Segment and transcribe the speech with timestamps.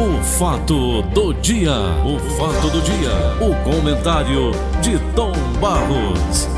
[0.00, 1.72] O fato do dia,
[2.06, 3.10] o fato do dia,
[3.44, 6.48] o comentário de Tom Barros.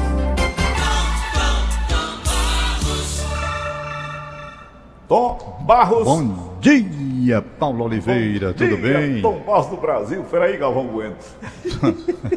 [5.08, 6.04] Tom Barros.
[6.04, 9.22] Bom dia, Paulo Oliveira, Bom tudo dia, bem?
[9.22, 10.22] Tom Barros do Brasil.
[10.30, 11.16] Peraí, Galvão Bueno.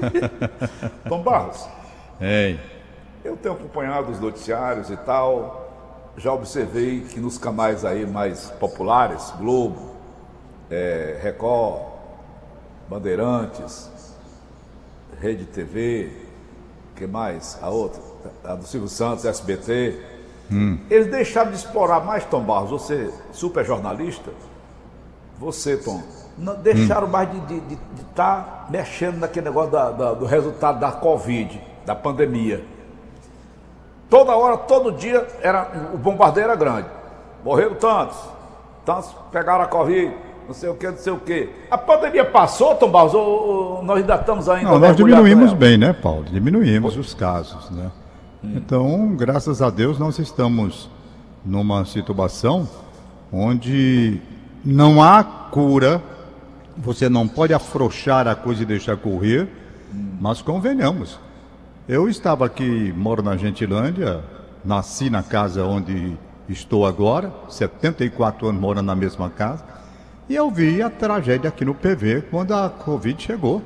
[1.10, 1.68] Tom Barros,
[2.22, 2.58] Ei,
[3.26, 5.60] eu tenho acompanhado os noticiários e tal.
[6.16, 9.93] Já observei que nos canais aí mais populares, Globo,
[10.74, 11.82] eh, Record,
[12.89, 13.89] Bandeirantes,
[15.21, 16.11] Rede TV,
[16.96, 17.57] que mais?
[17.61, 18.02] A outra,
[18.43, 20.00] a do Silvio Santos, SBT.
[20.89, 24.32] Eles deixaram de explorar mais, Tom Barros, você, super jornalista,
[25.39, 26.02] você, Tom,
[26.38, 27.78] não, deixaram mais de
[28.10, 32.64] estar mexendo naquele negócio da- da- do resultado da Covid, da pandemia.
[34.09, 36.88] Toda hora, todo dia, era, o bombardeio era grande.
[37.44, 38.17] Morreram tantos,
[38.86, 40.16] tantos pegaram a Covid,
[40.47, 41.50] não sei o que, não sei o que.
[41.70, 45.94] A pandemia passou, Tom Barros, ou, nós ainda estamos ainda não, nós diminuímos bem, né,
[45.94, 46.25] Paulo?
[46.25, 47.91] Diminuímos os casos, né?
[48.44, 50.89] Então, graças a Deus, nós estamos
[51.45, 52.67] numa situação
[53.31, 54.19] onde
[54.64, 56.02] não há cura,
[56.77, 59.47] você não pode afrouxar a coisa e deixar correr,
[60.19, 61.19] mas convenhamos.
[61.88, 64.21] Eu estava aqui, moro na Gentilândia,
[64.64, 69.64] nasci na casa onde estou agora, 74 anos morando na mesma casa,
[70.29, 73.61] e eu vi a tragédia aqui no PV quando a Covid chegou.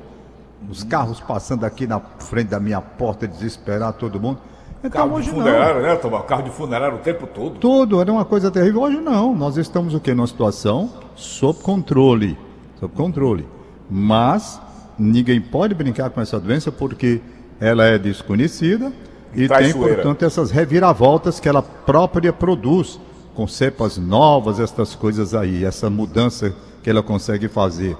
[0.68, 4.40] Os carros passando aqui na frente da minha porta, desesperar todo mundo.
[4.80, 5.38] Então Carro de hoje não.
[5.38, 6.26] funerário, né, Tom Barros?
[6.26, 7.58] Carro de funerário o tempo todo.
[7.58, 8.82] Tudo era uma coisa terrível.
[8.82, 9.34] Hoje não.
[9.34, 10.14] Nós estamos o quê?
[10.14, 12.36] Numa situação sob controle.
[12.78, 13.46] Sob controle.
[13.88, 14.60] Mas
[14.98, 17.20] ninguém pode brincar com essa doença porque
[17.60, 18.92] ela é desconhecida
[19.32, 19.94] e tem, Traiçoeira.
[19.96, 23.00] portanto, essas reviravoltas que ela própria produz,
[23.38, 27.96] com cepas novas, estas coisas aí, essa mudança que ela consegue fazer,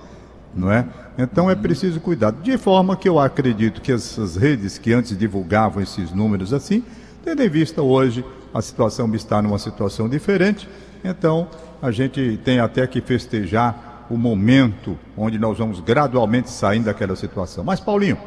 [0.52, 0.84] não é?
[1.16, 2.32] Então é preciso cuidar.
[2.32, 6.82] De forma que eu acredito que essas redes que antes divulgavam esses números assim,
[7.22, 10.68] tendo em vista hoje a situação está numa situação diferente,
[11.04, 11.46] então
[11.80, 17.62] a gente tem até que festejar o momento onde nós vamos gradualmente saindo daquela situação.
[17.62, 18.18] Mas Paulinho,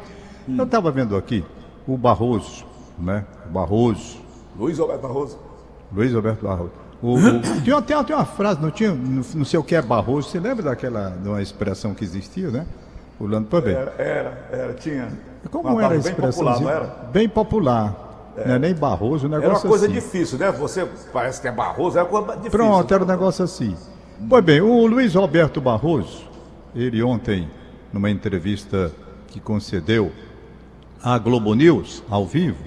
[0.48, 1.44] eu estava vendo aqui
[1.86, 2.64] o Barroso,
[2.98, 3.26] né?
[3.44, 4.16] O Barroso,
[4.58, 5.38] Luiz Roberto Barroso.
[5.94, 6.82] Luiz Roberto Barroso.
[7.02, 9.82] O, o, tinha, tem, tem uma frase, não tinha, não, não sei o que é
[9.82, 12.64] Barroso, você lembra daquela de uma expressão que existia, né?
[13.18, 13.74] Pulando para bem.
[13.74, 15.08] Era, era, era, tinha.
[15.50, 16.44] Como uma era a palavra bem expressão?
[16.44, 16.86] popular, não era?
[17.12, 18.12] Bem popular.
[18.46, 19.94] Não é nem Barroso, um Era negócio uma coisa assim.
[19.94, 20.50] difícil, né?
[20.52, 22.50] Você parece que é Barroso, era uma coisa difícil.
[22.50, 23.76] Pronto, era um negócio assim.
[24.28, 26.22] Pois bem, o Luiz Roberto Barroso,
[26.74, 27.50] ele ontem,
[27.92, 28.90] numa entrevista
[29.28, 30.12] que concedeu
[31.02, 32.64] à Globo News, ao vivo,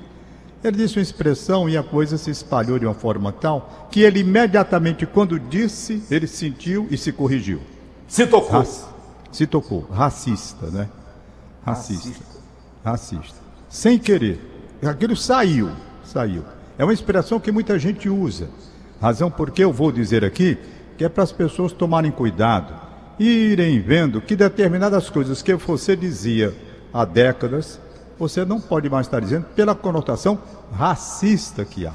[0.67, 4.19] ele disse uma expressão e a coisa se espalhou de uma forma tal que ele
[4.19, 7.61] imediatamente, quando disse, ele sentiu e se corrigiu.
[8.07, 8.51] Se tocou.
[8.59, 8.85] Raci-
[9.31, 9.81] se tocou.
[9.91, 10.89] Racista, né?
[11.65, 12.23] Racista.
[12.83, 13.37] Racista.
[13.69, 14.39] Sem querer.
[14.83, 15.69] Aquilo saiu.
[16.03, 16.43] Saiu.
[16.77, 18.49] É uma expressão que muita gente usa.
[19.01, 20.57] Razão porque eu vou dizer aqui
[20.97, 22.73] que é para as pessoas tomarem cuidado,
[23.19, 26.53] irem vendo que determinadas coisas que você dizia
[26.93, 27.79] há décadas,
[28.17, 30.37] você não pode mais estar dizendo pela conotação
[30.73, 31.93] racista que há.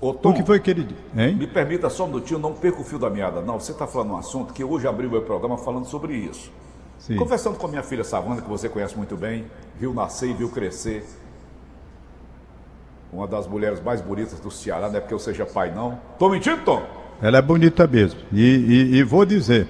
[0.00, 1.00] Ô, O Tom, que foi que ele disse?
[1.16, 1.34] Hein?
[1.36, 3.40] me permita só um minutinho, não perca o fio da meada.
[3.42, 6.50] Não, você está falando um assunto que hoje abri o meu programa falando sobre isso.
[6.98, 7.16] Sim.
[7.16, 9.44] Conversando com a minha filha Savana, que você conhece muito bem,
[9.78, 11.06] viu nascer e viu crescer.
[13.12, 15.98] Uma das mulheres mais bonitas do Ceará, não é porque eu seja pai, não.
[16.18, 16.82] Tô mentindo, Tom?
[17.20, 18.20] Ela é bonita mesmo.
[18.32, 19.66] E, e- e vou dizer,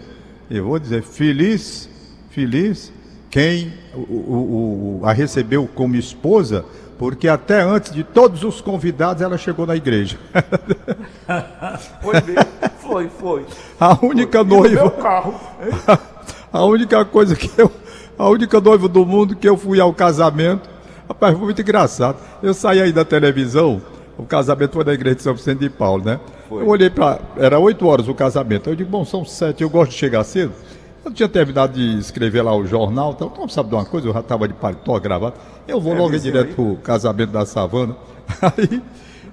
[0.50, 1.88] eu vou dizer, feliz,
[2.30, 2.92] feliz
[3.30, 6.64] quem o, o- a recebeu como esposa,
[6.98, 10.18] porque até antes de todos os convidados ela chegou na igreja.
[12.02, 12.50] Foi mesmo.
[12.80, 13.46] foi, foi.
[13.78, 15.34] A única no noiva, meu carro.
[16.52, 17.70] a única coisa que eu,
[18.18, 20.68] a única noiva do mundo que eu fui ao casamento,
[21.08, 22.16] rapaz, foi muito engraçado.
[22.42, 23.80] Eu saí aí da televisão,
[24.18, 26.18] o casamento foi na igreja de São Vicente de Paulo, né?
[26.48, 26.62] Foi.
[26.62, 28.68] Eu olhei para, era 8 horas o casamento.
[28.68, 30.52] Eu digo, bom, são sete, eu gosto de chegar cedo.
[31.04, 34.12] Eu tinha terminado de escrever lá o jornal, então, então sabe de uma coisa, eu
[34.12, 35.34] já estava de paletó, gravado.
[35.66, 36.54] Eu vou É, logo direto aí.
[36.54, 37.96] pro casamento da savana.
[38.42, 38.82] Aí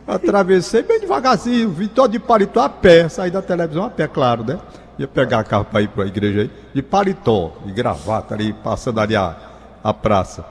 [0.07, 4.43] atravessei bem devagarzinho, vim todo de paletó a pé, saí da televisão a pé, claro,
[4.43, 4.57] né?
[4.97, 8.99] Ia pegar carro para ir para a igreja aí, de paletó, de gravata ali, passando
[8.99, 9.35] ali a,
[9.83, 10.45] a praça.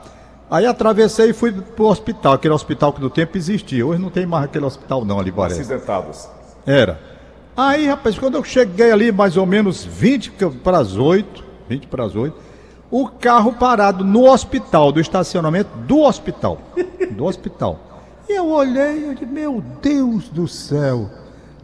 [0.49, 3.85] Aí atravessei e fui pro hospital, aquele hospital que no tempo existia.
[3.85, 5.59] Hoje não tem mais aquele hospital não ali, parece.
[5.61, 6.29] Acidentados.
[6.65, 6.97] Era.
[7.57, 10.31] Aí, rapaz, quando eu cheguei ali, mais ou menos 20
[10.63, 12.37] para as 8, 20 para as 8,
[12.91, 16.61] o carro parado no hospital, do estacionamento do hospital.
[17.11, 17.79] Do hospital.
[18.29, 21.09] E eu olhei e disse, meu Deus do céu.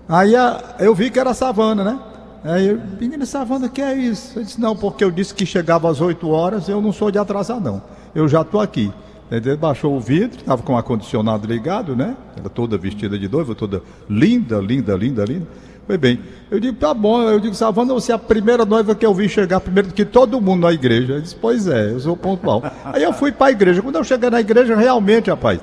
[0.09, 0.33] Aí
[0.79, 1.99] eu vi que era savana, né?
[2.43, 4.37] Aí eu, menina Savana, que é isso?
[4.37, 7.17] Eu disse, não, porque eu disse que chegava às 8 horas, eu não sou de
[7.17, 7.81] atrasar, não.
[8.13, 8.91] Eu já estou aqui.
[9.31, 12.17] Ele baixou o vidro, estava com o ar-condicionado ligado, né?
[12.37, 15.47] Era toda vestida de noiva, toda linda, linda, linda, linda.
[15.85, 16.19] Foi bem.
[16.49, 17.21] Eu digo, tá bom.
[17.23, 20.05] Eu digo, Savana, você é a primeira noiva que eu vi chegar primeiro do que
[20.05, 21.13] todo mundo na igreja.
[21.13, 22.63] Ele disse, pois é, eu sou pontual.
[22.85, 23.81] Aí eu fui para a igreja.
[23.81, 25.59] Quando eu cheguei na igreja, realmente, rapaz,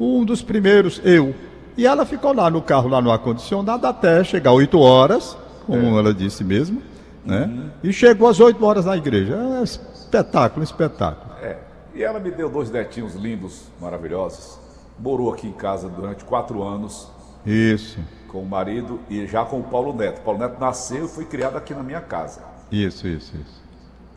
[0.00, 1.34] um dos primeiros, eu.
[1.76, 5.36] E ela ficou lá no carro, lá no ar-condicionado, até chegar 8 horas,
[5.66, 5.98] como é.
[5.98, 6.82] ela disse mesmo,
[7.24, 7.44] né?
[7.44, 7.70] Uhum.
[7.84, 9.34] E chegou às 8 horas na igreja.
[9.34, 11.34] É um espetáculo, um espetáculo.
[11.42, 11.58] É.
[11.94, 14.58] E ela me deu dois netinhos lindos, maravilhosos.
[14.98, 17.08] Morou aqui em casa durante quatro anos.
[17.44, 20.18] Isso com o marido e já com o Paulo Neto.
[20.18, 22.42] O Paulo Neto nasceu e foi criado aqui na minha casa.
[22.70, 23.62] Isso, isso, isso.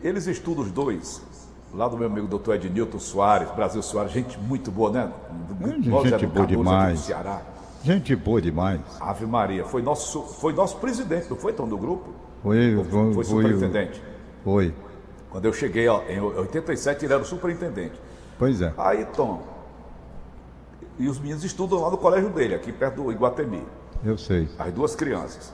[0.02, 1.22] Eles estudam os dois,
[1.72, 5.12] lá do meu amigo doutor Ednilton Soares, Brasil Soares, gente muito boa, né?
[5.80, 7.00] gente, gente boa demais.
[7.00, 7.42] Ceará.
[7.82, 8.80] Gente boa demais.
[9.00, 12.10] Ave Maria, foi nosso, foi nosso presidente, não foi, Tom, do grupo?
[12.42, 14.02] Foi, foi, foi, foi superintendente.
[14.44, 14.74] Foi.
[15.30, 17.98] Quando eu cheguei ó, em 87, ele era o superintendente.
[18.38, 18.72] Pois é.
[18.76, 19.42] Aí, Tom,
[20.98, 23.64] e os meninos estudam lá no colégio dele, aqui perto do Iguatemi.
[24.04, 24.48] Eu sei.
[24.58, 25.52] As duas crianças.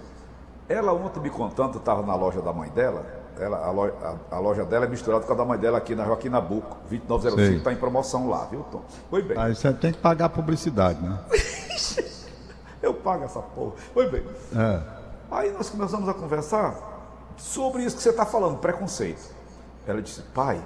[0.69, 3.06] Ela ontem me contando, estava na loja da mãe dela,
[3.41, 5.95] ela, a, loja, a, a, loja dela é misturada com a da mãe dela aqui
[5.95, 6.77] na Joaquim Nabuco.
[6.89, 8.83] 2905 está em promoção lá, viu, Tom?
[9.09, 9.39] Foi bem.
[9.39, 11.19] Aí você tem que pagar a publicidade, né?
[12.83, 13.73] Eu pago essa porra.
[13.93, 14.25] Foi bem.
[14.55, 14.83] É.
[15.31, 16.75] Aí nós começamos a conversar
[17.37, 19.35] sobre isso que você está falando, preconceito.
[19.87, 20.61] Ela disse, pai,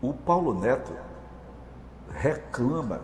[0.00, 0.92] o Paulo Neto
[2.10, 3.00] reclama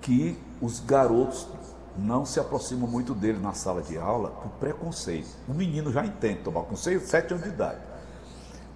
[0.00, 1.48] que os garotos
[1.98, 5.28] não se aproximam muito dele na sala de aula por preconceito.
[5.48, 7.80] O menino já entende, tomar 6, 7 anos de idade.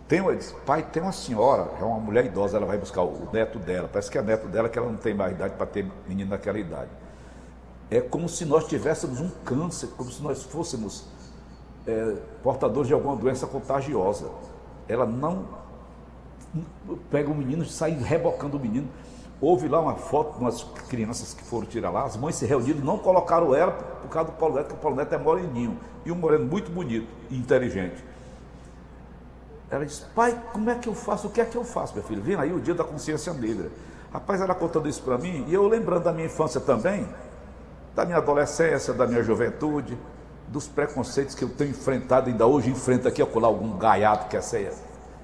[0.08, 3.58] Tem, disse, pai, tem uma senhora, é uma mulher idosa, ela vai buscar o neto
[3.60, 3.88] dela.
[3.88, 6.58] Parece que é neto dela que ela não tem mais idade para ter menino naquela
[6.58, 6.90] idade.
[7.88, 11.04] É como se nós tivéssemos um câncer, como se nós fôssemos
[11.86, 14.28] é, portadores de alguma doença contagiosa.
[14.88, 15.46] Ela não
[17.10, 18.88] pega o menino, sai rebocando o menino.
[19.40, 22.80] Houve lá uma foto de umas crianças que foram tirar lá, as mães se reuniram
[22.80, 25.78] não colocaram ela por causa do Paulo Neto, porque o Paulo Neto é moreninho.
[26.04, 28.04] E um moreno muito bonito e inteligente.
[29.70, 31.28] Ela disse, pai, como é que eu faço?
[31.28, 32.20] O que é que eu faço, meu filho?
[32.20, 33.70] Vem aí o dia da consciência negra.
[34.12, 37.08] Rapaz, ela contando isso para mim, e eu lembrando da minha infância também,
[37.94, 39.96] da minha adolescência, da minha juventude,
[40.48, 44.42] dos preconceitos que eu tenho enfrentado, ainda hoje enfrento aqui, acolá algum gaiato que quer
[44.42, 44.72] ser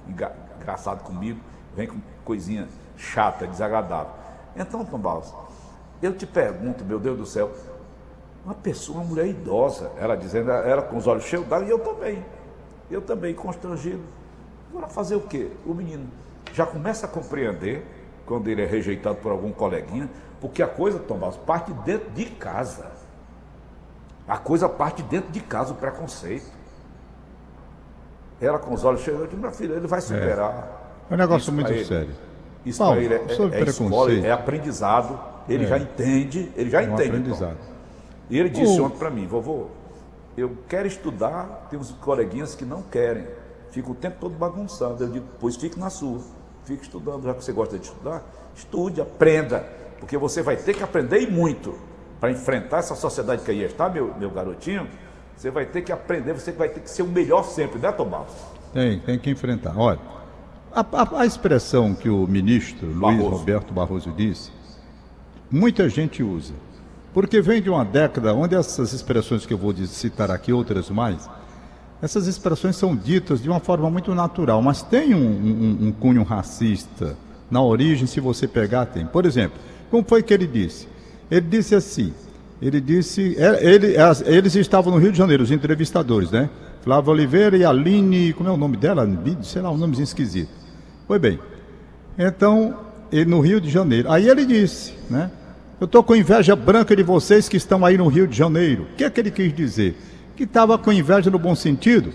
[0.07, 1.39] engraçado comigo,
[1.75, 2.67] vem com coisinha
[2.97, 4.11] chata, desagradável.
[4.55, 5.33] Então, Tom Barros,
[6.01, 7.51] eu te pergunto, meu Deus do céu,
[8.43, 11.79] uma pessoa, uma mulher idosa, ela dizendo, ela com os olhos cheios d'água, e eu
[11.79, 12.25] também,
[12.89, 14.03] eu também, constrangido.
[14.69, 15.51] Agora fazer o quê?
[15.65, 16.07] O menino
[16.53, 17.85] já começa a compreender
[18.25, 20.09] quando ele é rejeitado por algum coleguinha,
[20.41, 22.91] porque a coisa, Tom Barros, parte dentro de casa.
[24.27, 26.51] A coisa parte dentro de casa, o preconceito.
[28.41, 30.53] Ela com os olhos cheios, eu digo, minha filha, ele vai superar.
[31.09, 32.26] É, é um negócio muito sério.
[32.67, 35.67] Isso para ele é, é, é escola, é aprendizado, ele é.
[35.67, 37.09] já entende, ele já é um entende.
[37.09, 37.57] Aprendizado.
[38.29, 38.85] E ele disse o...
[38.85, 39.67] ontem para mim, vovô,
[40.35, 43.25] eu quero estudar, tem uns coleguinhas que não querem,
[43.71, 45.03] fica o tempo todo bagunçando.
[45.03, 46.19] Eu digo, pois fique na sua,
[46.65, 48.23] fique estudando, já que você gosta de estudar,
[48.53, 49.65] estude, aprenda,
[49.99, 51.75] porque você vai ter que aprender e muito
[52.19, 54.87] para enfrentar essa sociedade que aí está, meu, meu garotinho.
[55.35, 58.27] Você vai ter que aprender, você vai ter que ser o melhor sempre, né, Tomás?
[58.73, 59.77] Tem, tem que enfrentar.
[59.77, 59.99] Olha,
[60.77, 63.23] a, a, a expressão que o ministro Barroso.
[63.23, 64.51] Luiz Roberto Barroso disse,
[65.49, 66.53] muita gente usa.
[67.13, 71.27] Porque vem de uma década onde essas expressões que eu vou citar aqui, outras mais,
[71.99, 76.21] essas expressões são ditas de uma forma muito natural, mas tem um, um, um cunho
[76.21, 77.17] racista
[77.49, 79.03] na origem, se você pegar, tem.
[79.07, 79.57] Por exemplo,
[79.89, 80.87] como foi que ele disse?
[81.31, 82.13] Ele disse assim,
[82.61, 83.95] ele disse, é, ele,
[84.27, 86.51] eles estavam no Rio de Janeiro, os entrevistadores, né?
[86.83, 89.09] Flávio Oliveira e Aline, como é o nome dela?
[89.41, 90.66] Sei lá, um nomezinho esquisito.
[91.07, 91.39] Foi bem.
[92.17, 92.77] Então,
[93.11, 94.11] ele no Rio de Janeiro.
[94.11, 95.31] Aí ele disse, né?
[95.79, 98.87] Eu estou com inveja branca de vocês que estão aí no Rio de Janeiro.
[98.91, 99.95] O que é que ele quis dizer?
[100.35, 102.11] Que estava com inveja no bom sentido,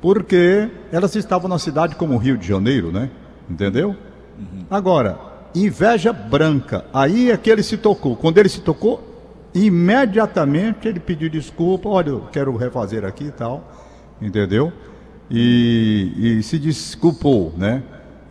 [0.00, 3.10] porque elas estavam na cidade como o Rio de Janeiro, né?
[3.48, 3.90] Entendeu?
[4.38, 4.64] Uhum.
[4.70, 5.18] Agora,
[5.54, 6.86] inveja branca.
[6.92, 8.16] Aí é que ele se tocou.
[8.16, 9.06] Quando ele se tocou,
[9.54, 11.90] imediatamente ele pediu desculpa.
[11.90, 13.70] Olha, eu quero refazer aqui e tal.
[14.22, 14.72] Entendeu?
[15.30, 17.82] E, e se desculpou, né?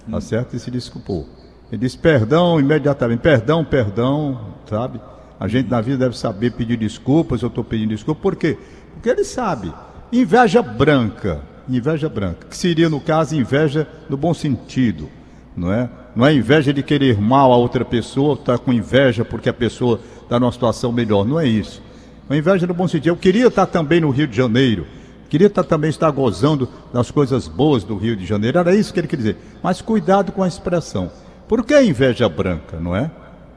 [0.10, 0.56] Tá certo?
[0.56, 1.28] E se desculpou.
[1.72, 5.00] Ele disse perdão imediatamente, perdão, perdão, sabe?
[5.40, 8.58] A gente na vida deve saber pedir desculpas, eu estou pedindo desculpa, por quê?
[8.94, 9.74] Porque ele sabe.
[10.12, 15.10] Inveja branca, inveja branca, que seria no caso inveja no bom sentido,
[15.56, 15.90] não é?
[16.16, 19.54] Não é inveja de querer mal a outra pessoa, estar tá com inveja porque a
[19.54, 21.82] pessoa está numa situação melhor, não é isso.
[22.30, 23.08] É inveja no bom sentido.
[23.08, 24.86] Eu queria estar também no Rio de Janeiro,
[25.32, 29.00] queria tá, também estar gozando das coisas boas do Rio de Janeiro, era isso que
[29.00, 29.38] ele queria dizer.
[29.64, 31.10] Mas cuidado com a expressão.
[31.48, 33.10] Por que inveja branca, não é?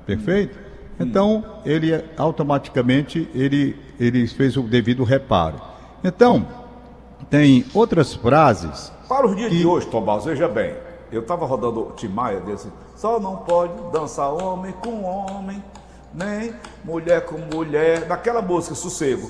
[0.07, 0.57] Perfeito?
[1.01, 5.61] Então, ele automaticamente ele, ele fez o devido reparo.
[6.05, 6.47] Então,
[7.29, 8.93] tem outras frases.
[9.09, 9.59] Para os dias que...
[9.59, 10.75] de hoje, Tomás, veja bem.
[11.11, 12.69] Eu estava rodando o Tim Maia desse.
[12.95, 15.63] Só não pode dançar homem com homem,
[16.15, 16.53] nem
[16.85, 18.05] mulher com mulher.
[18.05, 19.29] Daquela música, Sossego.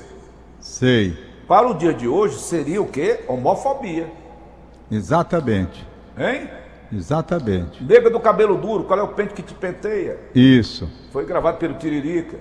[0.60, 1.33] Sei.
[1.46, 3.20] Para o dia de hoje, seria o quê?
[3.28, 4.10] Homofobia.
[4.90, 5.86] Exatamente.
[6.18, 6.48] Hein?
[6.92, 7.82] Exatamente.
[7.82, 10.18] Nega do cabelo duro, qual é o pente que te penteia?
[10.34, 10.88] Isso.
[11.12, 12.36] Foi gravado pelo Tiririca.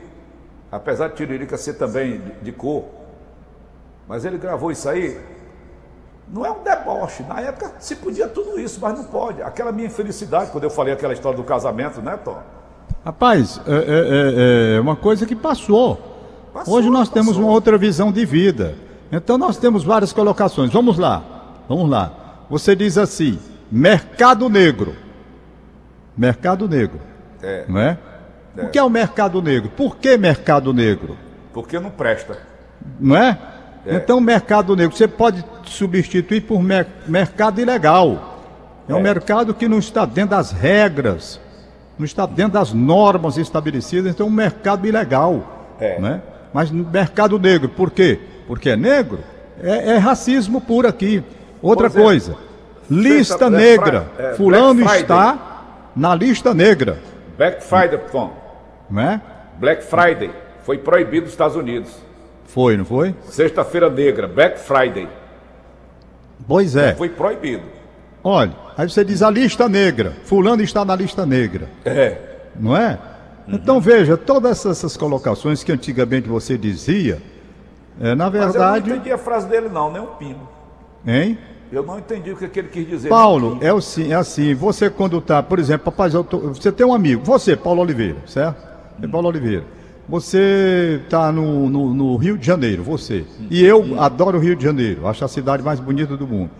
[0.71, 2.85] Apesar de Tiririca ser também de, de cor.
[4.07, 5.19] Mas ele gravou isso aí.
[6.27, 7.23] Não é um deboche.
[7.23, 9.41] Na época se podia tudo isso, mas não pode.
[9.41, 12.41] Aquela minha infelicidade, quando eu falei aquela história do casamento, né, Tom?
[13.03, 15.99] Rapaz, é, é, é, é uma coisa que passou.
[16.53, 17.13] passou Hoje nós passou.
[17.13, 18.75] temos uma outra visão de vida.
[19.15, 20.73] Então nós temos várias colocações.
[20.73, 21.23] Vamos lá.
[21.69, 22.45] Vamos lá.
[22.49, 23.37] Você diz assim:
[23.71, 24.95] mercado negro.
[26.17, 26.99] Mercado negro.
[27.41, 27.65] É.
[27.67, 27.97] Não é?
[28.57, 28.63] é?
[28.63, 29.69] O que é o mercado negro?
[29.69, 31.15] Por que mercado negro?
[31.53, 32.39] Porque não presta.
[32.99, 33.37] Não é?
[33.85, 33.95] é.
[33.95, 38.39] Então, mercado negro, você pode substituir por mer mercado ilegal.
[38.89, 39.03] É um é.
[39.03, 41.39] mercado que não está dentro das regras,
[41.99, 45.75] não está dentro das normas estabelecidas, então é um mercado ilegal.
[45.79, 45.99] É.
[45.99, 46.21] Né?
[46.51, 48.19] Mas mercado negro, por quê?
[48.47, 49.19] Porque é negro?
[49.61, 51.23] É, é racismo por aqui.
[51.61, 51.89] Outra é.
[51.89, 52.35] coisa,
[52.89, 54.07] lista negra.
[54.17, 56.99] É, Fulano está na lista negra.
[57.37, 58.31] Black Friday, Tom.
[58.89, 59.21] Não é?
[59.59, 60.31] Black Friday
[60.63, 61.91] foi proibido nos Estados Unidos.
[62.45, 63.15] Foi, não foi?
[63.29, 65.07] Sexta-feira negra, Black Friday.
[66.47, 66.93] Pois é.
[66.93, 67.63] Foi proibido.
[68.23, 70.13] Olha, aí você diz a lista negra.
[70.25, 71.67] Fulano está na lista negra.
[71.85, 72.17] É.
[72.55, 72.97] Não é?
[73.47, 73.55] Uhum.
[73.55, 77.21] Então veja, todas essas colocações que antigamente você dizia,
[77.99, 78.57] é, na verdade.
[78.57, 80.47] Mas eu não entendi a frase dele, não, nem um pino.
[81.05, 81.37] Hein?
[81.71, 83.09] Eu não entendi o que, ele quis dizer.
[83.09, 86.93] Paulo, é, o, é assim, você quando está, por exemplo, rapaz, tô, você tem um
[86.93, 88.63] amigo, você, Paulo Oliveira, certo?
[89.01, 89.63] É Paulo Oliveira.
[90.07, 93.25] Você está no, no, no, Rio de Janeiro, você.
[93.49, 96.51] E eu adoro o Rio de Janeiro, acho a cidade mais bonita do mundo.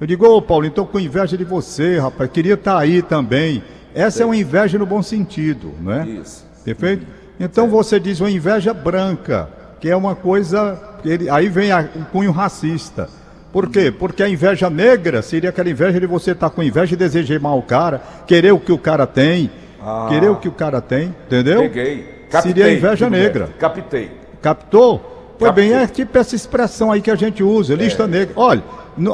[0.00, 3.62] Eu digo, ô Paulo, então com inveja de você, rapaz, queria estar tá aí também.
[3.94, 6.06] Essa é uma inveja no bom sentido, não é?
[6.06, 6.46] Isso.
[6.64, 7.06] Perfeito?
[7.40, 9.48] Então você diz uma inveja branca,
[9.80, 10.78] que é uma coisa.
[11.04, 13.08] Ele, aí vem a, o cunho racista.
[13.52, 13.90] Por quê?
[13.90, 17.40] Porque a inveja negra seria aquela inveja de você estar tá com inveja e desejar
[17.40, 19.50] mal o cara, querer o que o cara tem,
[19.82, 20.06] ah.
[20.08, 21.60] querer o que o cara tem, entendeu?
[21.62, 22.18] Peguei.
[22.30, 23.48] Captei, seria inveja negra.
[23.58, 24.10] Captei.
[24.42, 25.34] Captou?
[25.38, 28.06] Foi bem, é tipo essa expressão aí que a gente usa, lista é.
[28.06, 28.34] negra.
[28.36, 28.62] Olha,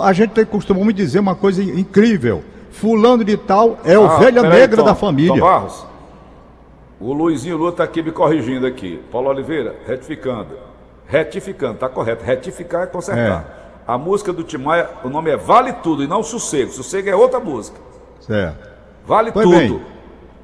[0.02, 2.42] a gente tem costume dizer uma coisa incrível.
[2.70, 5.32] Fulano de tal é ah, ovelha negra aí, da família.
[5.32, 5.86] Tom Barros,
[7.00, 9.00] o Luizinho Lula está aqui me corrigindo aqui.
[9.10, 10.56] Paulo Oliveira, retificando.
[11.06, 12.24] Retificando, tá correto.
[12.24, 13.42] Retificar é consertar.
[13.60, 13.64] É.
[13.86, 16.70] A música do Timaya, o nome é Vale Tudo e não Sossego.
[16.70, 17.78] Sossego é outra música.
[18.20, 18.70] Certo.
[19.06, 19.58] Vale pois Tudo.
[19.58, 19.82] Bem,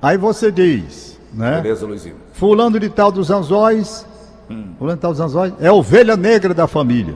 [0.02, 1.60] aí você diz, né?
[1.60, 2.16] Beleza, Luizinho.
[2.32, 4.06] Fulano de tal dos anzóis,
[4.50, 4.74] hum.
[4.78, 7.14] fulano de tal dos anzóis, é ovelha negra da família.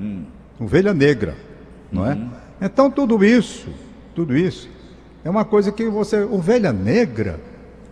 [0.00, 0.24] Hum.
[0.58, 1.36] Ovelha negra,
[1.92, 2.14] não é?
[2.14, 2.30] Uhum.
[2.60, 3.68] Então tudo isso,
[4.14, 4.68] tudo isso,
[5.22, 7.38] é uma coisa que você, ovelha negra...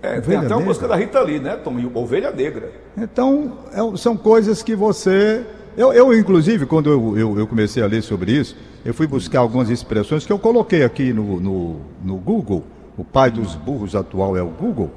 [0.06, 1.74] É, tem até uma música da Rita Lee, né, Tom?
[1.94, 2.70] Ovelha negra.
[2.96, 5.44] Então, é, são coisas que você
[5.76, 9.40] eu, eu inclusive, quando eu, eu, eu, comecei a ler sobre isso, eu fui buscar
[9.40, 12.64] algumas expressões que eu coloquei aqui no, no, no Google.
[12.96, 14.90] O pai dos burros atual é o Google.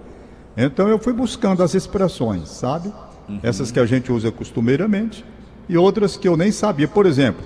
[0.55, 2.93] Então eu fui buscando as expressões, sabe?
[3.27, 3.39] Uhum.
[3.43, 5.25] Essas que a gente usa costumeiramente
[5.67, 6.87] e outras que eu nem sabia.
[6.87, 7.43] Por exemplo,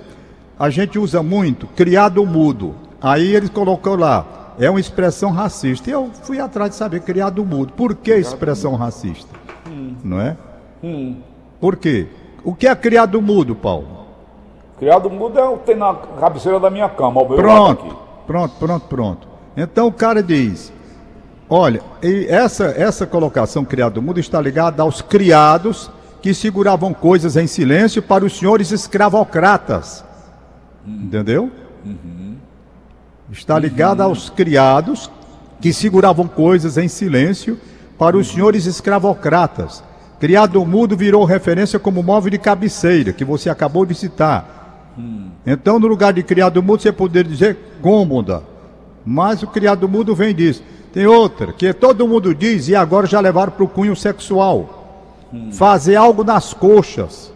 [0.56, 2.76] a gente usa muito criado mudo.
[3.00, 5.90] Aí ele colocou lá, é uma expressão racista.
[5.90, 7.72] E eu fui atrás de saber criado mudo.
[7.72, 9.34] Por que expressão racista?
[9.68, 9.94] Hum.
[10.02, 10.36] Não é?
[10.82, 11.16] Hum.
[11.60, 12.08] Por quê?
[12.44, 14.04] O que é criado mudo, Paulo?
[14.78, 17.20] Criado mudo é o que tem na cabeceira da minha cama.
[17.20, 17.96] Ó, pronto,
[18.26, 19.28] pronto, pronto, pronto.
[19.56, 20.72] Então o cara diz:
[21.48, 21.80] olha,
[22.28, 28.24] essa, essa colocação criado mudo está ligada aos criados que seguravam coisas em silêncio para
[28.24, 30.04] os senhores escravocratas.
[30.86, 31.02] Hum.
[31.04, 31.50] Entendeu?
[31.84, 32.23] Uhum.
[33.30, 34.10] Está ligada uhum.
[34.10, 35.10] aos criados
[35.60, 37.58] que seguravam coisas em silêncio
[37.98, 38.34] para os uhum.
[38.34, 39.82] senhores escravocratas.
[40.20, 44.94] Criado mudo virou referência como móvel de cabeceira, que você acabou de citar.
[44.98, 45.28] Hum.
[45.44, 48.42] Então, no lugar de criado mudo, você poderia dizer cômoda.
[49.04, 50.62] Mas o criado mudo vem disso.
[50.92, 55.28] Tem outra, que todo mundo diz, e agora já levaram para o cunho sexual.
[55.52, 57.32] Fazer algo nas coxas.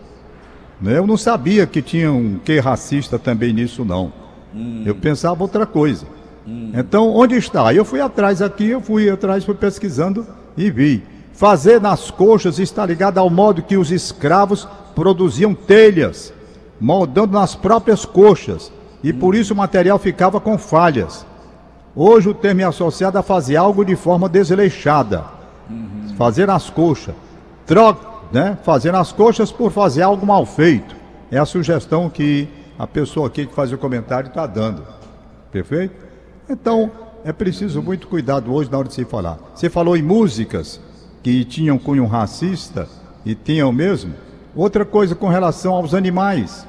[0.82, 4.12] Eu não sabia que tinha um que racista também nisso, não.
[4.54, 4.82] Hum.
[4.86, 6.06] Eu pensava outra coisa.
[6.46, 6.72] Hum.
[6.74, 7.72] Então, onde está?
[7.74, 10.26] Eu fui atrás aqui, eu fui atrás, fui pesquisando
[10.56, 11.02] e vi.
[11.32, 16.32] Fazer nas coxas está ligado ao modo que os escravos produziam telhas
[16.80, 21.26] moldando nas próprias coxas, e por isso o material ficava com falhas.
[21.94, 25.24] Hoje o termo é associado a fazer algo de forma desleixada,
[26.16, 27.14] fazer as coxas,
[27.66, 28.58] troca, né?
[28.62, 30.96] Fazer as coxas por fazer algo mal feito.
[31.30, 34.82] É a sugestão que a pessoa aqui que faz o comentário está dando.
[35.50, 36.06] Perfeito?
[36.48, 36.90] Então,
[37.24, 39.38] é preciso muito cuidado hoje na hora de se falar.
[39.54, 40.80] Você falou em músicas
[41.22, 42.88] que tinham cunho racista
[43.24, 44.14] e tinham mesmo.
[44.54, 46.66] Outra coisa com relação aos animais.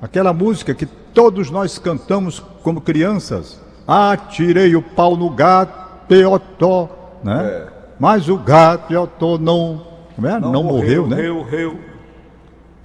[0.00, 3.58] Aquela música que todos nós cantamos como crianças.
[3.86, 6.88] Atirei o pau no gato, Teotó,
[7.24, 7.44] né?
[7.44, 7.66] É.
[7.98, 9.86] Mas o gato, Teotó, não,
[10.18, 10.38] não, é?
[10.38, 11.16] não, não morreu, morreu, né?
[11.16, 11.95] Morreu, morreu.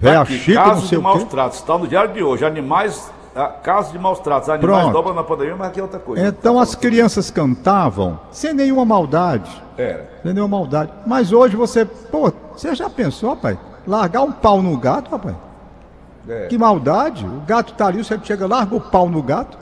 [0.02, 2.44] É a Chica, não sei de maus tratos, está no diário de hoje.
[2.44, 3.10] Animais,
[3.62, 4.92] casos de maus tratos, animais Pronto.
[4.92, 6.26] dobram na pandemia, mas aqui é outra coisa.
[6.26, 9.62] Então as crianças cantavam sem nenhuma maldade.
[9.78, 10.10] Era.
[10.22, 10.92] Sem nenhuma maldade.
[11.06, 13.58] Mas hoje você, pô, você já pensou, pai?
[13.86, 15.36] Largar um pau no gato, rapaz?
[16.28, 16.46] É.
[16.46, 17.24] Que maldade.
[17.24, 19.56] O gato tá ali, você chega, larga o pau no gato,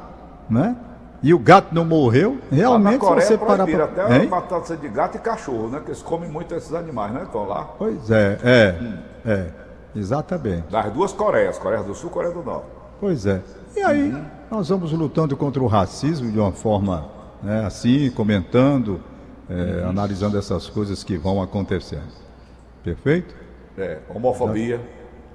[0.49, 0.77] né?
[1.23, 2.39] E o gato não morreu.
[2.51, 3.85] Realmente, Coreia, se você parar pra...
[3.85, 4.29] até hein?
[4.29, 5.81] matança de gato e cachorro, né?
[5.85, 7.23] Que eles comem muito esses animais, né?
[7.25, 7.69] Estão lá.
[7.79, 8.99] Pois é, é, hum.
[9.27, 9.47] é.
[9.95, 10.69] Exatamente.
[10.71, 12.67] Das duas Coreias, Coreia do Sul e Coreia do Norte.
[13.01, 13.43] Pois é.
[13.77, 14.25] E aí, uhum.
[14.51, 17.09] nós vamos lutando contra o racismo de uma forma
[17.43, 19.01] né, assim, comentando,
[19.49, 19.91] é, uhum.
[19.91, 22.13] analisando essas coisas que vão acontecendo.
[22.85, 23.35] Perfeito?
[23.77, 24.81] É, homofobia.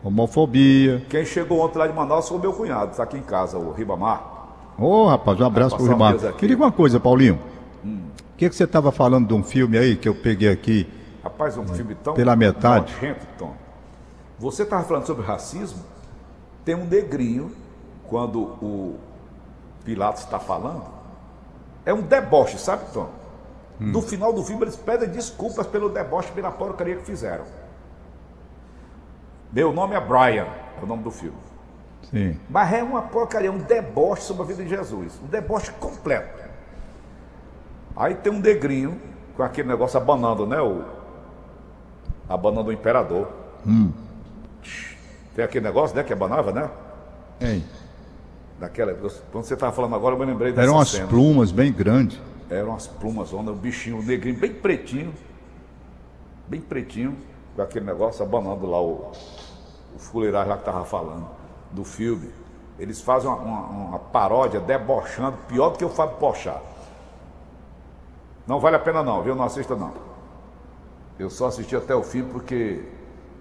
[0.03, 1.03] Homofobia.
[1.09, 3.71] Quem chegou ontem lá de Manaus foi o meu cunhado, está aqui em casa, o
[3.71, 4.33] Ribamar.
[4.77, 6.15] Ô, oh, rapaz, um abraço pro Ribamar.
[6.33, 7.39] Queria uma coisa, Paulinho.
[7.83, 8.01] O hum.
[8.37, 10.87] que, que você estava falando de um filme aí que eu peguei aqui?
[11.23, 12.13] Rapaz, um né, filme tão.
[12.13, 12.93] Pela metade.
[12.93, 13.64] Nojento, Tom.
[14.37, 15.83] Você estava falando sobre racismo?
[16.63, 17.55] Tem um negrinho,
[18.07, 18.99] quando o
[19.83, 20.83] Pilatos está falando,
[21.85, 23.09] é um deboche, sabe, Tom?
[23.79, 23.91] Hum.
[23.91, 27.45] No final do filme, eles pedem desculpas pelo deboche, pela porcaria que fizeram.
[29.51, 30.47] Meu nome é Brian,
[30.79, 31.37] é o nome do filme.
[32.09, 32.39] Sim.
[32.49, 35.19] Mas é uma porcaria, um deboche sobre a vida de Jesus.
[35.23, 36.43] Um deboche completo.
[37.95, 38.99] Aí tem um negrinho
[39.35, 40.59] com aquele negócio abanando, né?
[40.61, 40.83] O,
[42.27, 43.29] abanando o imperador.
[43.65, 43.91] Hum.
[45.35, 46.69] Tem aquele negócio, né, que abanava, né?
[47.37, 47.63] Tem.
[48.57, 52.21] Daquela, quando você estava falando agora, eu me lembrei dessa Eram umas plumas bem grandes.
[52.49, 55.13] Eram umas plumas, onda, um bichinho, um negrinho bem pretinho,
[56.47, 57.17] bem pretinho,
[57.53, 59.11] com aquele negócio abanando lá o,
[59.93, 61.27] o fuleiragem lá que estava falando,
[61.71, 62.29] do filme.
[62.79, 66.61] Eles fazem uma, uma, uma, paródia debochando, pior do que o Fábio Pochá.
[68.47, 69.35] Não vale a pena não, viu?
[69.35, 69.93] Não assista não.
[71.19, 72.83] Eu só assisti até o fim porque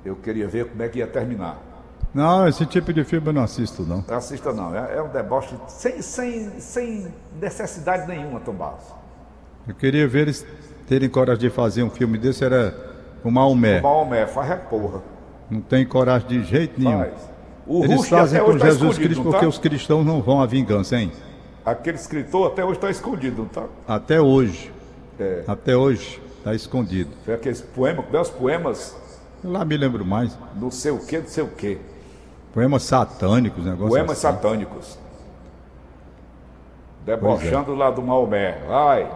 [0.04, 1.73] eu queria ver como é que ia terminar.
[2.14, 4.05] Não, esse tipo de filme eu não assisto, não.
[4.09, 8.85] Assista não, é, é um deboche sem, sem, sem necessidade nenhuma, Tom Barros.
[9.66, 10.46] Eu queria ver eles
[10.87, 12.72] terem coragem de fazer um filme desse, era
[13.24, 13.81] o Maomé.
[13.81, 15.03] O Maomé, faz é porra.
[15.50, 16.98] Não tem coragem de jeito nenhum.
[16.98, 17.35] Faz.
[17.66, 19.48] O Eles fazem com tá Jesus Cristo porque tá?
[19.48, 21.11] os cristãos não vão à vingança, hein?
[21.64, 23.64] Aquele escritor até hoje está escondido, não tá?
[23.88, 24.70] Até hoje.
[25.18, 25.44] É.
[25.46, 27.11] Até hoje está escondido.
[27.24, 28.96] Foi aqueles poemas, belos poemas.
[29.42, 30.38] Eu lá me lembro mais.
[30.55, 31.79] Não sei o que, não sei o que.
[32.54, 34.20] Poemas satânicos, negócio Poemas assim.
[34.20, 34.96] satânicos.
[37.04, 37.76] Debochando é.
[37.76, 38.58] lá do Maomé.
[38.68, 39.10] Vai.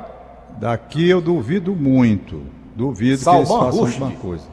[0.59, 2.43] Daqui eu duvido muito.
[2.75, 4.03] Duvido Salman que eles façam Rushdie.
[4.03, 4.45] alguma coisa.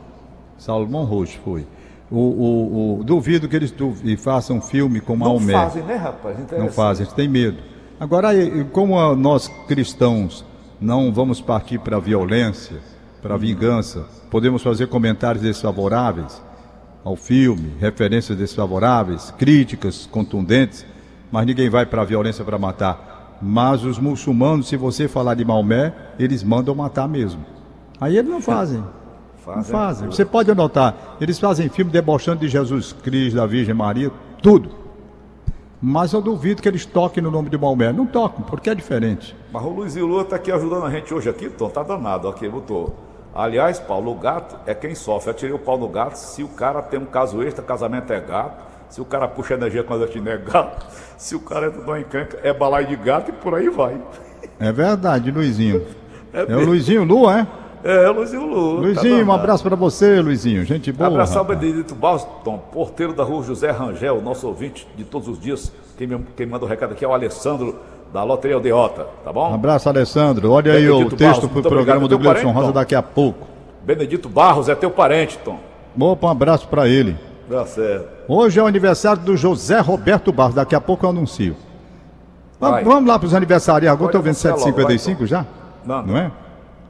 [0.59, 1.65] Salomão Roxo foi.
[2.11, 3.73] O, o, o, duvido que eles
[4.19, 5.53] façam um filme com Maomé.
[5.53, 6.37] Não fazem, né, rapaz?
[6.51, 7.57] Não fazem, eles têm medo.
[7.99, 8.29] Agora,
[8.71, 10.45] como nós cristãos
[10.79, 12.77] não vamos partir para a violência,
[13.19, 16.39] para a vingança, podemos fazer comentários desfavoráveis
[17.05, 20.83] ao filme, referências desfavoráveis, críticas contundentes,
[21.31, 23.37] mas ninguém vai para a violência para matar.
[23.39, 27.45] Mas os muçulmanos, se você falar de Maomé, eles mandam matar mesmo.
[28.01, 28.83] Aí eles não fazem.
[29.45, 29.57] Fazem.
[29.57, 30.07] Não fazem.
[30.07, 34.71] Você pode anotar, eles fazem filme debochando de Jesus Cristo, da Virgem Maria, tudo.
[35.79, 37.93] Mas eu duvido que eles toquem no nome de Maomé.
[37.93, 39.35] Não tocam, porque é diferente.
[39.53, 42.49] Mas o Luizinho Lula está aqui ajudando a gente hoje aqui, Tom, tá danado, aqui,
[42.49, 42.95] botou.
[43.35, 45.31] Aliás, Paulo, o gato é quem sofre.
[45.31, 48.21] Eu tirei o pau no gato se o cara tem um caso extra, casamento é
[48.21, 48.63] gato.
[48.89, 50.85] Se o cara puxa energia quando a gente é gato.
[51.17, 53.97] Se o cara entra numa encrenca, é balai de gato e por aí vai.
[54.59, 55.85] É verdade, Luizinho.
[56.31, 57.47] É, é o Luizinho Lu, é?
[57.83, 58.75] É, Luizinho Lu.
[58.75, 60.63] Tá Luizinho, tá um abraço para você, Luizinho.
[60.65, 61.07] Gente boa.
[61.07, 65.71] Abraço ao Benedito Boston, porteiro da rua José Rangel, nosso ouvinte de todos os dias.
[65.97, 67.79] Quem, me, quem manda o recado aqui é o Alessandro,
[68.13, 69.51] da Loteria Aldeota, tá bom?
[69.51, 70.51] Um abraço, Alessandro.
[70.51, 73.47] Olha Benedito aí o texto para o programa do Gleison Rosa daqui a pouco.
[73.83, 75.59] Benedito Barros é teu parente, Tom.
[75.99, 77.17] Opa, um abraço para ele.
[77.49, 78.07] Dá certo.
[78.27, 81.55] Hoje é o aniversário do José Roberto Barros, daqui a pouco eu anuncio.
[82.59, 82.83] Vai.
[82.83, 83.91] Vamos lá para os aniversários.
[83.91, 85.45] Agora estou vendo 7h55 já?
[85.85, 86.05] Não, não.
[86.07, 86.31] não é?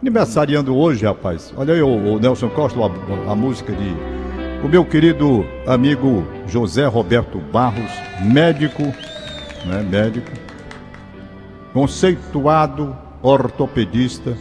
[0.01, 1.53] Aniversariando hoje, rapaz.
[1.57, 3.95] Olha aí o, o Nelson Costa, a, a, música de
[4.63, 8.83] o meu querido amigo José Roberto Barros, médico,
[9.65, 10.31] né, médico,
[11.75, 14.37] conceituado ortopedista,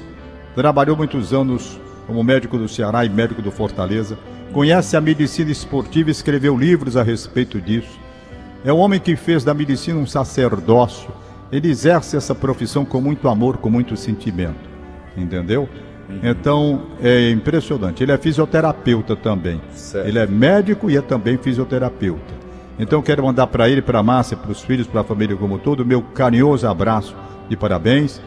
[0.55, 4.17] trabalhou muitos anos como médico do Ceará e médico do Fortaleza,
[4.53, 7.99] conhece a medicina esportiva e escreveu livros a respeito disso.
[8.65, 11.11] É um homem que fez da medicina um sacerdócio.
[11.51, 14.71] Ele exerce essa profissão com muito amor, com muito sentimento.
[15.17, 15.69] Entendeu?
[16.09, 16.21] Uhum.
[16.23, 18.01] Então é impressionante.
[18.01, 19.61] Ele é fisioterapeuta também.
[19.73, 20.07] Certo.
[20.07, 22.33] Ele é médico e é também fisioterapeuta.
[22.79, 25.59] Então quero mandar para ele, para a Márcia, para os filhos, para a família como
[25.59, 27.15] todo, meu carinhoso abraço
[27.49, 28.21] de parabéns.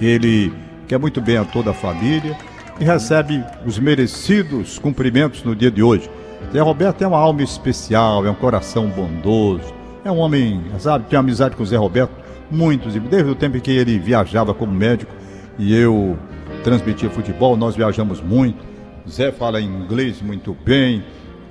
[0.00, 0.52] Ele
[0.86, 2.36] quer muito bem a toda a família
[2.78, 6.10] e recebe os merecidos cumprimentos no dia de hoje.
[6.52, 9.72] Zé Roberto é uma alma especial, é um coração bondoso,
[10.04, 12.12] é um homem, sabe, tem amizade com o Zé Roberto,
[12.50, 15.12] muitos, desde o tempo que ele viajava como médico
[15.58, 16.18] e eu
[16.62, 18.62] transmitia futebol, nós viajamos muito.
[19.08, 21.02] Zé fala inglês muito bem,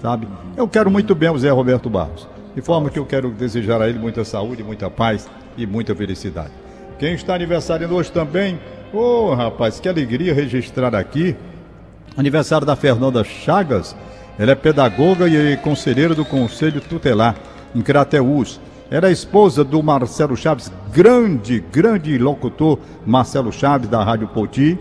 [0.03, 0.27] sabe?
[0.57, 2.27] Eu quero muito bem o Zé Roberto Barros.
[2.53, 6.51] De forma que eu quero desejar a ele muita saúde, muita paz e muita felicidade.
[6.99, 8.59] Quem está aniversariando hoje também,
[8.93, 11.35] ô oh, rapaz, que alegria registrar aqui.
[12.17, 13.95] Aniversário da Fernanda Chagas.
[14.37, 17.35] Ela é pedagoga e conselheira do Conselho Tutelar
[17.73, 18.59] em Crateús.
[18.91, 24.77] Era esposa do Marcelo Chaves, grande, grande locutor Marcelo Chaves da Rádio Poti.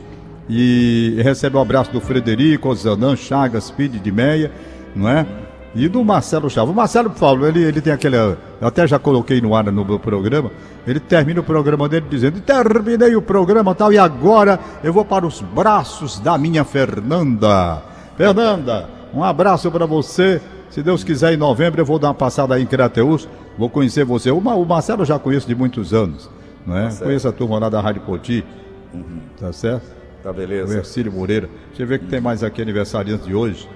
[0.48, 4.50] E recebe o um abraço do Frederico, Osanã, Chagas, Pide de Meia,
[4.94, 5.26] não é?
[5.74, 6.70] E do Marcelo Chaves.
[6.70, 8.16] O Marcelo Paulo, ele, ele tem aquele.
[8.16, 10.50] Eu até já coloquei no ar no meu programa.
[10.86, 15.26] Ele termina o programa dele dizendo: Terminei o programa tal, e agora eu vou para
[15.26, 17.82] os braços da minha Fernanda.
[18.16, 20.40] Fernanda, um abraço para você.
[20.68, 23.28] Se Deus quiser, em novembro eu vou dar uma passada aí em Crateus.
[23.56, 24.30] Vou conhecer você.
[24.30, 26.30] O, o Marcelo eu já conheço de muitos anos.
[26.66, 26.88] Não é?
[26.88, 28.44] Tá conheço a turma lá da Rádio Poti.
[28.92, 29.20] Uhum.
[29.38, 29.84] Tá certo?
[30.22, 30.72] Tá beleza.
[30.72, 31.48] O Ercílio Moreira.
[31.68, 32.10] Deixa eu ver que uhum.
[32.10, 33.68] tem mais aqui aniversariantes de hoje.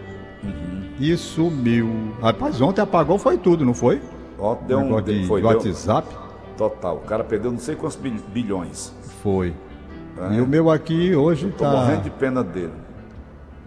[0.47, 0.83] Uhum.
[0.99, 2.15] E sumiu.
[2.21, 4.01] Rapaz, ontem apagou foi tudo, não foi?
[4.39, 6.09] Ontem deu um de, foi, de WhatsApp.
[6.09, 6.27] Deu...
[6.57, 6.97] Total.
[6.97, 8.93] O cara perdeu não sei quantos bilhões.
[9.23, 9.53] Foi.
[10.19, 10.35] É.
[10.35, 11.71] E o meu aqui hoje Tô tá.
[11.71, 12.73] morrendo de pena dele.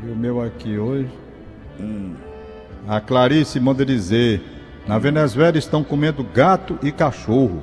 [0.03, 1.09] E o meu aqui hoje.
[1.79, 2.15] Hum.
[2.87, 4.41] A Clarice manda dizer:
[4.87, 7.61] na Venezuela estão comendo gato e cachorro.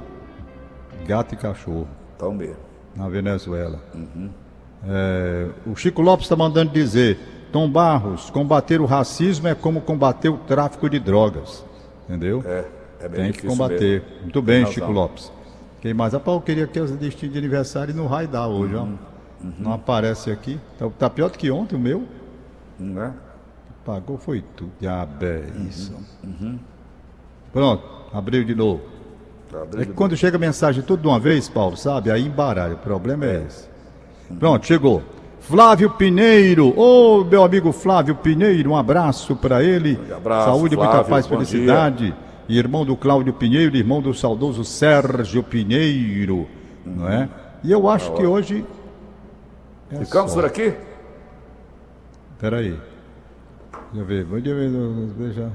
[1.06, 1.88] Gato e cachorro.
[2.12, 2.56] Estão mesmo.
[2.94, 3.80] Na Venezuela.
[3.94, 4.30] Uhum.
[4.88, 7.18] É, o Chico Lopes está mandando dizer:
[7.52, 11.64] Tom Barros, combater o racismo é como combater o tráfico de drogas.
[12.08, 12.42] Entendeu?
[12.46, 12.64] É,
[13.00, 14.02] é bem Tem que combater.
[14.02, 14.22] Mesmo.
[14.22, 15.32] Muito bem, Chico Lopes.
[15.80, 16.12] Quem mais?
[16.12, 18.98] Rapaz, eu queria que os destinos de aniversário no raio dar hoje, uhum.
[19.42, 19.44] ó.
[19.44, 19.52] Uhum.
[19.58, 20.58] Não aparece aqui.
[20.78, 22.04] Tá, tá, pior do que ontem o meu.
[22.78, 23.12] Não é?
[23.84, 24.72] Pagou foi tudo.
[24.80, 25.66] Diabo é uhum.
[25.68, 25.94] isso.
[26.24, 26.58] Uhum.
[27.52, 28.82] Pronto, abriu de novo.
[29.62, 32.10] Abriu é que quando chega mensagem tudo de uma vez, Paulo, sabe?
[32.10, 32.74] Aí embaralha.
[32.74, 33.68] O problema é, é esse.
[34.38, 35.02] Pronto, chegou.
[35.48, 39.96] Flávio Pineiro, ô oh, meu amigo Flávio Pineiro, um abraço para ele.
[40.10, 42.14] Um abraço, Saúde, Flávio, muita paz, felicidade.
[42.48, 42.58] Dia.
[42.58, 46.48] Irmão do Cláudio Pinheiro, irmão do saudoso Sérgio Pinheiro,
[46.84, 46.96] uhum.
[46.96, 47.28] não é?
[47.62, 48.64] E eu acho que hoje.
[49.92, 50.38] É Ficamos só.
[50.38, 50.74] por aqui?
[52.40, 52.76] Peraí.
[53.92, 54.70] Deixa eu ver, ver,
[55.16, 55.52] deixa.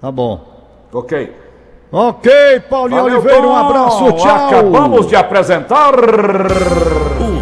[0.00, 0.66] Tá bom.
[0.92, 1.32] Ok.
[1.92, 4.48] Ok, Paulinho Valeu, Oliveira, um abraço, tchau.
[4.48, 5.94] Acabamos de apresentar.